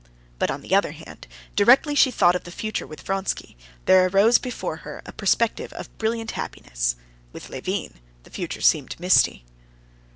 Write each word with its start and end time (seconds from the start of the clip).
But, 0.39 0.49
on 0.49 0.61
the 0.61 0.73
other 0.73 0.93
hand, 0.93 1.27
directly 1.55 1.93
she 1.93 2.09
thought 2.09 2.35
of 2.35 2.43
the 2.43 2.49
future 2.51 2.87
with 2.87 3.01
Vronsky, 3.03 3.55
there 3.85 4.07
arose 4.07 4.39
before 4.39 4.77
her 4.77 5.03
a 5.05 5.11
perspective 5.11 5.71
of 5.73 5.95
brilliant 5.99 6.31
happiness; 6.31 6.95
with 7.31 7.49
Levin 7.51 7.99
the 8.23 8.31
future 8.31 8.61
seemed 8.61 8.99
misty. 8.99 9.45